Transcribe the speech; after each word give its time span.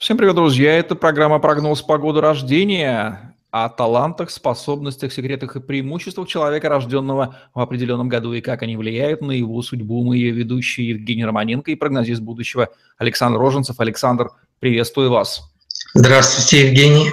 Всем 0.00 0.16
привет, 0.16 0.34
друзья! 0.34 0.78
Это 0.78 0.94
программа 0.94 1.40
«Прогноз 1.40 1.82
погоды 1.82 2.22
рождения» 2.22 3.34
о 3.50 3.68
талантах, 3.68 4.30
способностях, 4.30 5.12
секретах 5.12 5.56
и 5.56 5.60
преимуществах 5.60 6.26
человека, 6.26 6.70
рожденного 6.70 7.36
в 7.52 7.60
определенном 7.60 8.08
году, 8.08 8.32
и 8.32 8.40
как 8.40 8.62
они 8.62 8.78
влияют 8.78 9.20
на 9.20 9.32
его 9.32 9.60
судьбу. 9.60 10.02
Мы 10.02 10.16
ее 10.16 10.30
ведущие 10.30 10.88
Евгений 10.88 11.26
Романенко 11.26 11.70
и 11.70 11.74
прогнозист 11.74 12.22
будущего 12.22 12.70
Александр 12.96 13.38
Роженцев. 13.38 13.78
Александр, 13.78 14.30
приветствую 14.58 15.10
вас. 15.10 15.42
Здравствуйте, 15.92 16.68
Евгений. 16.68 17.10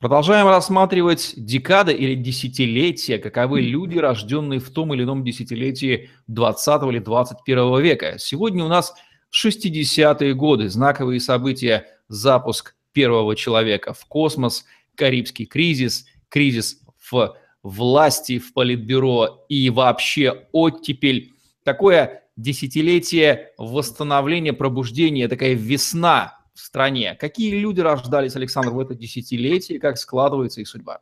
Продолжаем 0.00 0.48
рассматривать 0.48 1.34
декады 1.36 1.92
или 1.92 2.16
десятилетия, 2.16 3.18
каковы 3.18 3.60
люди, 3.60 3.96
рожденные 3.98 4.58
в 4.58 4.70
том 4.70 4.92
или 4.92 5.04
ином 5.04 5.22
десятилетии 5.22 6.10
20 6.26 6.82
или 6.88 6.98
21 6.98 7.80
века. 7.80 8.16
Сегодня 8.18 8.64
у 8.64 8.68
нас 8.68 8.92
60-е 9.32 10.34
годы, 10.34 10.68
знаковые 10.68 11.20
события– 11.20 11.86
запуск 12.08 12.74
первого 12.92 13.36
человека 13.36 13.92
в 13.92 14.04
космос, 14.06 14.64
Карибский 14.94 15.46
кризис, 15.46 16.06
кризис 16.28 16.80
в 17.10 17.36
власти, 17.62 18.38
в 18.38 18.52
политбюро 18.52 19.44
и 19.48 19.70
вообще 19.70 20.46
оттепель. 20.52 21.32
Такое 21.64 22.24
десятилетие 22.36 23.52
восстановления, 23.58 24.52
пробуждения, 24.52 25.28
такая 25.28 25.54
весна 25.54 26.38
в 26.54 26.60
стране. 26.60 27.16
Какие 27.18 27.58
люди 27.58 27.80
рождались, 27.80 28.36
Александр, 28.36 28.70
в 28.70 28.78
это 28.78 28.94
десятилетие, 28.94 29.80
как 29.80 29.98
складывается 29.98 30.60
их 30.60 30.68
судьба? 30.68 31.00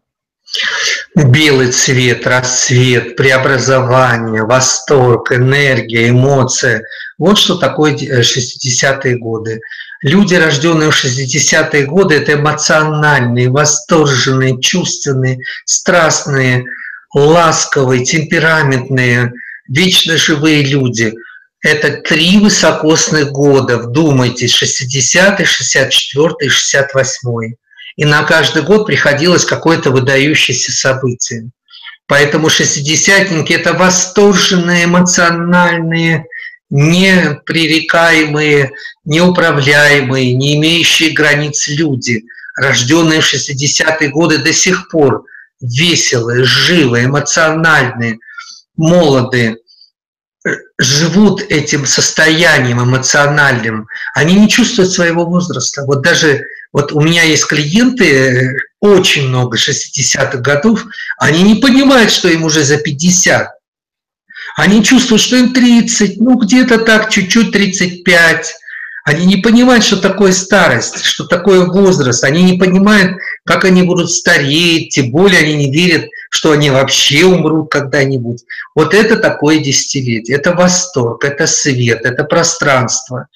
Белый 1.14 1.70
цвет, 1.70 2.26
расцвет, 2.26 3.16
преобразование, 3.16 4.44
восторг, 4.44 5.30
энергия, 5.30 6.08
эмоция. 6.08 6.84
Вот 7.18 7.36
что 7.36 7.56
такое 7.56 7.94
60-е 7.94 9.18
годы. 9.18 9.60
Люди, 10.02 10.34
рожденные 10.34 10.90
в 10.90 11.04
60-е 11.04 11.84
годы, 11.84 12.14
это 12.14 12.32
эмоциональные, 12.32 13.50
восторженные, 13.50 14.58
чувственные, 14.58 15.40
страстные, 15.66 16.64
ласковые, 17.14 18.04
темпераментные, 18.04 19.32
вечно 19.68 20.16
живые 20.16 20.64
люди. 20.64 21.12
Это 21.62 22.00
три 22.00 22.38
высокосных 22.38 23.30
года, 23.32 23.76
вдумайтесь, 23.76 24.60
60-й, 24.60 25.44
64-й, 25.44 26.48
68-й. 26.48 27.56
И 27.96 28.04
на 28.04 28.22
каждый 28.22 28.62
год 28.62 28.86
приходилось 28.86 29.44
какое-то 29.44 29.90
выдающееся 29.90 30.70
событие. 30.72 31.50
Поэтому 32.06 32.50
шестидесятники– 32.50 33.52
это 33.54 33.74
восторженные, 33.74 34.84
эмоциональные, 34.84 36.26
непререкаемые, 36.70 38.72
неуправляемые, 39.04 40.34
не 40.34 40.56
имеющие 40.56 41.10
границ 41.10 41.68
люди, 41.68 42.24
рожденные 42.56 43.20
в 43.20 43.32
60-е 43.32 44.08
годы 44.08 44.38
до 44.38 44.52
сих 44.52 44.88
пор, 44.88 45.24
веселые, 45.60 46.44
живые, 46.44 47.06
эмоциональные, 47.06 48.18
молодые, 48.76 49.58
живут 50.78 51.42
этим 51.42 51.86
состоянием 51.86 52.82
эмоциональным, 52.82 53.86
они 54.14 54.34
не 54.34 54.48
чувствуют 54.48 54.90
своего 54.90 55.24
возраста. 55.24 55.84
Вот 55.84 56.02
даже 56.02 56.44
вот 56.72 56.92
у 56.92 57.00
меня 57.00 57.22
есть 57.22 57.46
клиенты, 57.46 58.54
очень 58.80 59.28
много 59.28 59.58
60-х 59.58 60.38
годов, 60.38 60.84
они 61.18 61.42
не 61.42 61.56
понимают, 61.56 62.10
что 62.10 62.28
им 62.28 62.44
уже 62.44 62.64
за 62.64 62.78
50. 62.78 63.48
Они 64.56 64.84
чувствуют, 64.84 65.22
что 65.22 65.36
им 65.36 65.52
30, 65.52 66.20
ну 66.20 66.36
где-то 66.38 66.78
так, 66.78 67.10
чуть-чуть 67.10 67.52
35. 67.52 68.54
Они 69.04 69.26
не 69.26 69.36
понимают, 69.36 69.84
что 69.84 69.96
такое 69.96 70.30
старость, 70.32 71.02
что 71.02 71.24
такое 71.24 71.66
возраст. 71.66 72.22
Они 72.22 72.42
не 72.42 72.56
понимают, 72.56 73.16
как 73.44 73.64
они 73.64 73.82
будут 73.82 74.10
стареть, 74.10 74.90
тем 74.90 75.10
более 75.10 75.40
они 75.40 75.54
не 75.54 75.72
верят, 75.72 76.06
что 76.30 76.52
они 76.52 76.70
вообще 76.70 77.24
умрут 77.24 77.70
когда-нибудь. 77.70 78.44
Вот 78.76 78.94
это 78.94 79.16
такое 79.16 79.58
десятилетие. 79.58 80.36
Это 80.36 80.52
восторг, 80.52 81.24
это 81.24 81.46
свет, 81.48 82.02
это 82.04 82.22
пространство. 82.22 83.26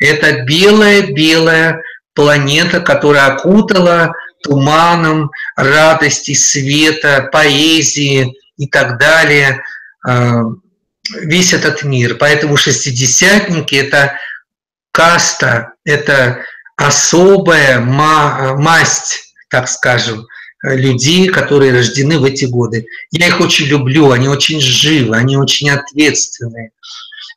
Это 0.00 0.42
белая-белая 0.42 1.82
планета, 2.14 2.80
которая 2.80 3.26
окутала 3.26 4.12
туманом 4.42 5.30
радости, 5.56 6.34
света, 6.34 7.28
поэзии 7.32 8.34
и 8.56 8.66
так 8.66 8.98
далее– 8.98 9.62
Э, 10.06 10.42
весь 11.20 11.52
этот 11.52 11.82
мир. 11.84 12.16
Поэтому 12.18 12.56
шестидесятники– 12.56 13.74
это 13.76 14.18
каста, 14.90 15.72
это 15.84 16.44
особая 16.76 17.80
масть, 17.80 19.34
так 19.48 19.68
скажем, 19.68 20.26
людей, 20.62 21.28
которые 21.28 21.72
рождены 21.72 22.18
в 22.18 22.24
эти 22.24 22.44
годы. 22.44 22.86
Я 23.10 23.28
их 23.28 23.40
очень 23.40 23.66
люблю, 23.66 24.10
они 24.10 24.28
очень 24.28 24.60
живы, 24.60 25.16
они 25.16 25.36
очень 25.36 25.70
ответственные. 25.70 26.70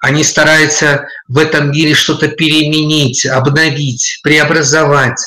Они 0.06 0.24
стараются 0.24 1.08
в 1.28 1.38
этом 1.38 1.72
мире 1.72 1.94
что-то 1.94 2.28
переменить, 2.28 3.26
обновить, 3.26 4.20
преобразовать. 4.24 5.20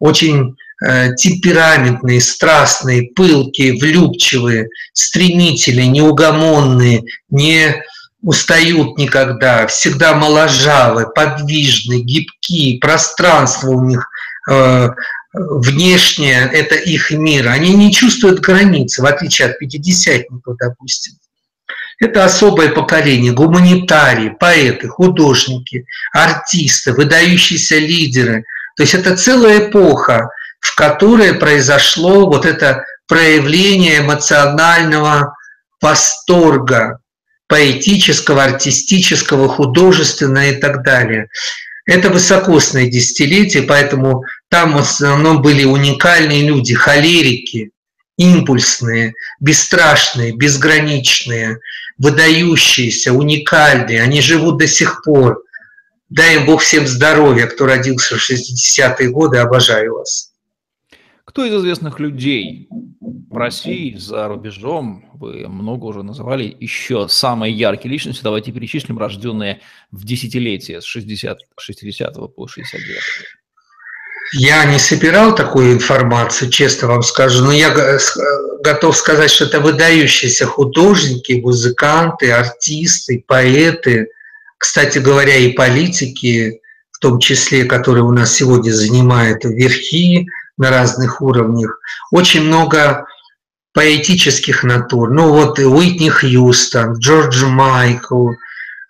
Очень 0.00 0.56
Э, 0.84 1.14
темпераментные, 1.14 2.20
страстные, 2.20 3.10
пылкие, 3.14 3.78
влюбчивые, 3.78 4.68
стремительные, 4.92 5.86
неугомонные, 5.86 7.04
не 7.30 7.84
устают 8.20 8.98
никогда, 8.98 9.68
всегда 9.68 10.14
моложавы, 10.14 11.08
подвижны, 11.14 12.00
гибкие, 12.00 12.80
пространство 12.80 13.70
у 13.70 13.84
них 13.84 14.08
э, 14.50 14.88
внешнее– 15.34 16.50
это 16.52 16.74
их 16.74 17.12
мир. 17.12 17.48
Они 17.48 17.74
не 17.74 17.92
чувствуют 17.92 18.40
границы, 18.40 19.02
в 19.02 19.06
отличие 19.06 19.48
от 19.48 19.58
пятидесятников, 19.60 20.56
допустим. 20.58 21.12
Это 22.02 22.24
особое 22.24 22.70
поколение, 22.70 23.30
гуманитарии, 23.30 24.30
поэты, 24.30 24.88
художники, 24.88 25.86
артисты, 26.12 26.94
выдающиеся 26.94 27.78
лидеры. 27.78 28.44
То 28.76 28.82
есть 28.82 28.94
это 28.94 29.16
целая 29.16 29.70
эпоха, 29.70 30.28
в 30.58 30.74
которой 30.74 31.32
произошло 31.34 32.26
вот 32.26 32.44
это 32.44 32.84
проявление 33.06 34.00
эмоционального 34.00 35.36
восторга, 35.80 36.98
поэтического, 37.46 38.42
артистического, 38.42 39.48
художественного 39.48 40.46
и 40.46 40.56
так 40.56 40.82
далее. 40.82 41.28
Это 41.86 42.10
высокосное 42.10 42.90
десятилетие, 42.90 43.62
поэтому 43.62 44.24
там 44.48 44.74
в 44.74 44.78
основном 44.78 45.40
были 45.40 45.62
уникальные 45.62 46.48
люди, 46.48 46.74
холерики, 46.74 47.70
импульсные, 48.16 49.14
бесстрашные, 49.38 50.32
безграничные, 50.32 51.58
выдающиеся, 51.98 53.12
уникальные. 53.12 54.02
Они 54.02 54.20
живут 54.20 54.58
до 54.58 54.66
сих 54.66 55.02
пор. 55.02 55.42
Дай 56.08 56.36
им 56.36 56.46
Бог 56.46 56.60
всем 56.60 56.86
здоровья, 56.86 57.46
кто 57.46 57.66
родился 57.66 58.16
в 58.16 58.30
60-е 58.30 59.10
годы. 59.10 59.38
Обожаю 59.38 59.94
вас. 59.94 60.32
Кто 61.24 61.44
из 61.44 61.54
известных 61.54 62.00
людей 62.00 62.68
в 63.00 63.36
России, 63.36 63.96
за 63.96 64.28
рубежом, 64.28 65.08
вы 65.14 65.48
много 65.48 65.86
уже 65.86 66.02
называли, 66.02 66.54
еще 66.60 67.08
самые 67.08 67.54
яркие 67.54 67.90
личности, 67.90 68.22
давайте 68.22 68.52
перечислим, 68.52 68.98
рожденные 68.98 69.60
в 69.90 70.04
десятилетие 70.04 70.80
с 70.80 70.84
60, 70.84 71.38
60 71.58 72.34
по 72.34 72.46
69 72.46 73.00
Я 74.32 74.64
не 74.64 74.78
собирал 74.78 75.34
такую 75.34 75.72
информацию, 75.72 76.50
честно 76.50 76.88
вам 76.88 77.02
скажу, 77.02 77.44
но 77.44 77.52
я 77.52 77.74
готов 78.62 78.96
сказать, 78.96 79.30
что 79.30 79.44
это 79.44 79.60
выдающиеся 79.60 80.46
художники, 80.46 81.40
музыканты, 81.42 82.30
артисты, 82.30 83.24
поэты, 83.26 84.08
кстати 84.58 84.98
говоря, 84.98 85.36
и 85.36 85.52
политики, 85.52 86.60
в 86.90 86.98
том 86.98 87.18
числе, 87.18 87.64
которые 87.64 88.04
у 88.04 88.12
нас 88.12 88.32
сегодня 88.32 88.70
занимают 88.70 89.44
верхи, 89.44 90.26
на 90.56 90.70
разных 90.70 91.20
уровнях. 91.20 91.78
Очень 92.10 92.42
много 92.42 93.06
поэтических 93.74 94.64
натур. 94.64 95.10
Ну 95.10 95.32
вот 95.32 95.58
Уитни 95.58 96.08
Хьюстон, 96.08 96.94
Джордж 96.94 97.44
Майкл. 97.44 98.30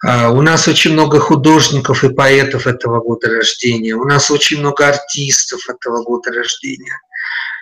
А, 0.04 0.30
у 0.30 0.42
нас 0.42 0.68
очень 0.68 0.92
много 0.92 1.20
художников 1.20 2.04
и 2.04 2.08
поэтов 2.08 2.66
этого 2.66 3.00
года 3.00 3.28
рождения. 3.28 3.94
У 3.94 4.04
нас 4.04 4.30
очень 4.30 4.58
много 4.58 4.88
артистов 4.88 5.60
этого 5.68 6.02
года 6.02 6.32
рождения. 6.32 7.00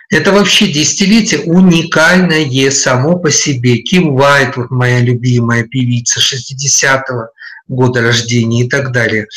Это 0.09 0.31
вообще 0.33 0.67
десятилетие 0.67 1.41
уникальное 1.41 2.69
само 2.71 3.17
по 3.17 3.31
себе. 3.31 3.77
Ким 3.77 4.15
Уайт, 4.15 4.57
вот 4.57 4.69
моя 4.69 4.99
любимая 4.99 5.63
певица 5.63 6.19
60-го 6.19 7.29
года 7.69 8.01
рождения 8.01 8.65
и 8.65 8.69
так 8.69 8.91
далее 8.91 9.27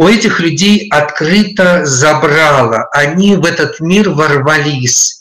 у 0.00 0.08
этих 0.08 0.40
людей 0.40 0.88
открыто 0.88 1.84
забрало. 1.84 2.88
Они 2.92 3.36
в 3.36 3.44
этот 3.44 3.80
мир 3.80 4.08
ворвались, 4.08 5.19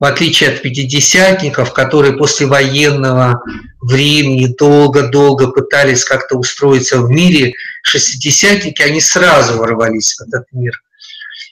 в 0.00 0.04
отличие 0.04 0.48
от 0.48 0.62
пятидесятников, 0.62 1.74
которые 1.74 2.14
после 2.14 2.46
военного 2.46 3.42
времени 3.82 4.46
долго-долго 4.46 5.48
пытались 5.48 6.04
как-то 6.04 6.36
устроиться 6.36 7.02
в 7.02 7.10
мире, 7.10 7.52
шестидесятники, 7.82 8.80
они 8.80 9.00
сразу 9.00 9.58
ворвались 9.58 10.14
в 10.14 10.22
этот 10.22 10.46
мир. 10.52 10.72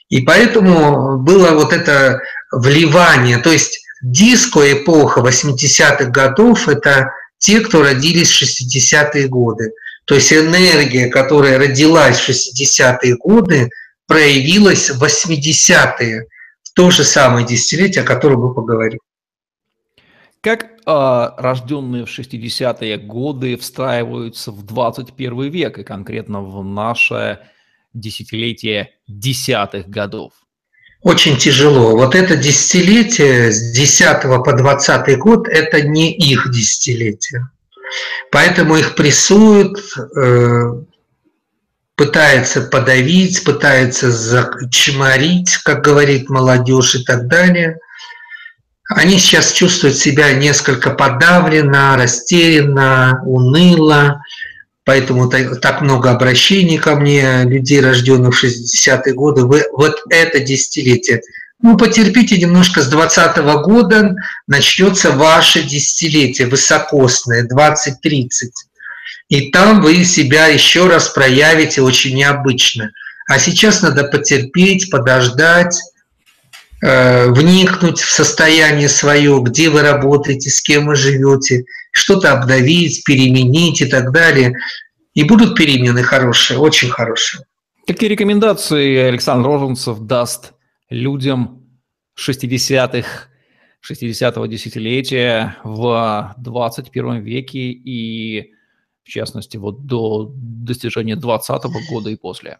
И 0.09 0.21
поэтому 0.21 1.19
было 1.19 1.51
вот 1.51 1.71
это 1.71 2.21
вливание, 2.51 3.37
то 3.37 3.51
есть 3.51 3.79
диско-эпоха 4.01 5.21
80-х 5.21 6.05
годов– 6.05 6.67
это 6.67 7.11
те, 7.37 7.59
кто 7.59 7.83
родились 7.83 8.31
в 8.31 8.41
60-е 8.41 9.27
годы. 9.27 9.71
То 10.05 10.15
есть 10.15 10.33
энергия, 10.33 11.07
которая 11.07 11.59
родилась 11.59 12.17
в 12.17 12.29
60-е 12.29 13.15
годы, 13.17 13.69
проявилась 14.07 14.89
в 14.89 15.03
80-е, 15.03 16.23
в 16.23 16.25
то 16.73 16.91
же 16.91 17.03
самое 17.03 17.45
десятилетие, 17.45 18.03
о 18.03 18.07
котором 18.07 18.41
мы 18.41 18.53
поговорим. 18.53 18.99
Как 20.41 20.63
э, 20.63 20.67
рожденные 21.37 22.05
в 22.05 22.09
60-е 22.09 22.97
годы 22.97 23.57
встраиваются 23.57 24.51
в 24.51 24.63
21 24.63 25.49
век 25.49 25.79
и 25.79 25.83
конкретно 25.83 26.41
в 26.41 26.63
наше 26.63 27.39
десятилетие 27.93 28.91
десятых 29.07 29.89
годов? 29.89 30.31
Очень 31.01 31.37
тяжело. 31.37 31.97
Вот 31.97 32.15
это 32.15 32.35
десятилетие 32.35 33.51
с 33.51 33.71
10 33.71 34.21
по 34.43 34.53
20 34.53 35.17
год– 35.17 35.47
это 35.49 35.81
не 35.81 36.13
их 36.13 36.51
десятилетие. 36.51 37.49
Поэтому 38.31 38.75
их 38.75 38.95
прессуют, 38.95 39.77
э, 40.15 40.83
пытается 41.99 42.61
подавить, 42.61 43.43
пытается 43.43 44.09
зачморить, 44.09 45.57
как 45.65 45.83
говорит 45.83 46.29
молодежь 46.29 46.95
и 46.95 47.03
так 47.03 47.27
далее. 47.27 47.77
Они 48.87 49.19
сейчас 49.19 49.51
чувствуют 49.51 49.97
себя 49.97 50.31
несколько 50.31 50.91
подавленно, 50.91 51.97
растерянно, 51.97 53.21
уныло, 53.25 54.23
поэтому 54.85 55.29
так 55.29 55.81
много 55.81 56.11
обращений 56.11 56.77
ко 56.77 56.95
мне, 56.95 57.43
людей, 57.43 57.81
рожденных 57.81 58.33
в 58.33 58.45
60-е 58.45 59.13
годы, 59.13 59.43
вот 59.43 59.97
это 60.09 60.39
десятилетие. 60.39 61.19
Ну, 61.61 61.75
потерпите 61.75 62.37
немножко, 62.37 62.81
с 62.81 62.87
20 62.87 63.39
-го 63.39 63.61
года 63.61 64.15
начнется 64.47 65.11
ваше 65.11 65.63
десятилетие 65.63 66.47
высокосное, 66.47 67.45
20-30. 67.45 68.68
И 69.27 69.51
там 69.51 69.81
вы 69.81 70.03
себя 70.03 70.47
еще 70.47 70.87
раз 70.87 71.09
проявите 71.09 71.81
очень 71.81 72.15
необычно. 72.15 72.91
А 73.27 73.37
сейчас 73.37 73.81
надо 73.81 74.05
потерпеть, 74.05 74.89
подождать, 74.89 75.79
э, 76.81 77.27
вникнуть 77.29 77.99
в 77.99 78.09
состояние 78.09 78.89
свое, 78.89 79.39
где 79.41 79.69
вы 79.69 79.81
работаете, 79.81 80.49
с 80.49 80.61
кем 80.61 80.87
вы 80.87 80.95
живете, 80.95 81.65
что-то 81.91 82.33
обновить, 82.33 83.03
переменить 83.03 83.81
и 83.81 83.85
так 83.85 84.11
далее. 84.11 84.55
И 85.13 85.23
будут 85.23 85.55
перемены 85.55 86.01
хорошие, 86.01 86.59
очень 86.59 86.89
хорошие. 86.89 87.43
Какие 87.85 88.09
рекомендации 88.09 88.97
Александр 88.97 89.47
Роженцев 89.47 89.99
даст 90.01 90.53
людям 90.89 91.67
60-х, 92.17 93.29
60-го 93.87 94.45
десятилетия 94.45 95.57
в 95.63 96.35
21 96.37 97.21
веке 97.21 97.59
и, 97.59 98.51
в 99.09 99.11
частности, 99.11 99.57
вот 99.57 99.87
до 99.87 100.31
достижения 100.35 101.15
20 101.15 101.65
-го 101.65 101.79
года 101.89 102.11
и 102.11 102.15
после? 102.15 102.59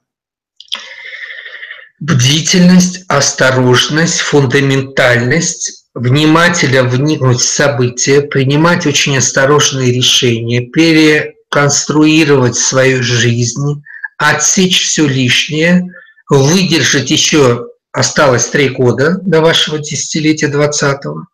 Бдительность, 1.99 3.05
осторожность, 3.07 4.19
фундаментальность, 4.19 5.85
внимательно 5.93 6.83
вникнуть 6.83 7.39
в 7.39 7.47
события, 7.47 8.21
принимать 8.21 8.87
очень 8.87 9.17
осторожные 9.17 9.93
решения, 9.93 10.61
переконструировать 10.61 12.55
свою 12.55 13.03
жизнь, 13.03 13.83
отсечь 14.17 14.81
все 14.81 15.05
лишнее, 15.05 15.83
выдержать 16.29 17.11
еще 17.11 17.67
осталось 17.91 18.47
три 18.47 18.69
года 18.69 19.19
до 19.21 19.41
вашего 19.41 19.77
десятилетия 19.77 20.47
20-го, 20.47 21.25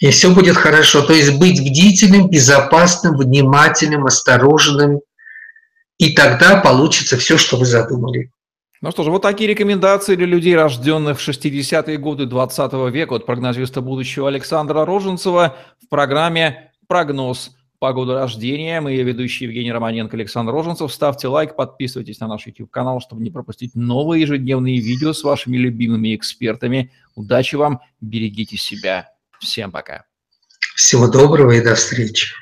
и 0.00 0.10
все 0.10 0.34
будет 0.34 0.56
хорошо. 0.56 1.02
То 1.02 1.12
есть 1.12 1.38
быть 1.38 1.60
бдительным, 1.60 2.28
безопасным, 2.28 3.16
внимательным, 3.16 4.06
осторожным, 4.06 5.00
и 5.98 6.14
тогда 6.14 6.60
получится 6.60 7.16
все, 7.18 7.36
что 7.36 7.56
вы 7.56 7.66
задумали. 7.66 8.32
Ну 8.80 8.90
что 8.90 9.04
же, 9.04 9.10
вот 9.10 9.20
такие 9.20 9.50
рекомендации 9.50 10.16
для 10.16 10.24
людей, 10.24 10.56
рожденных 10.56 11.20
в 11.20 11.28
60-е 11.28 11.98
годы 11.98 12.24
20 12.24 12.72
века 12.90 13.14
от 13.14 13.26
прогнозиста 13.26 13.82
будущего 13.82 14.28
Александра 14.28 14.86
Роженцева 14.86 15.56
в 15.84 15.88
программе 15.90 16.72
«Прогноз 16.88 17.50
по 17.78 17.92
году 17.92 18.14
рождения. 18.14 18.80
Мы 18.80 18.92
ее 18.92 19.02
ведущие 19.02 19.48
Евгений 19.48 19.70
Романенко, 19.70 20.16
Александр 20.16 20.52
Роженцев. 20.52 20.90
Ставьте 20.90 21.28
лайк, 21.28 21.56
подписывайтесь 21.56 22.20
на 22.20 22.28
наш 22.28 22.46
YouTube-канал, 22.46 23.00
чтобы 23.00 23.22
не 23.22 23.30
пропустить 23.30 23.74
новые 23.74 24.22
ежедневные 24.22 24.80
видео 24.80 25.12
с 25.12 25.22
вашими 25.22 25.58
любимыми 25.58 26.14
экспертами. 26.14 26.90
Удачи 27.14 27.56
вам, 27.56 27.80
берегите 28.00 28.56
себя. 28.56 29.10
Всем 29.40 29.72
пока. 29.72 30.04
Всего 30.76 31.08
доброго 31.08 31.52
и 31.52 31.60
до 31.60 31.74
встречи. 31.74 32.32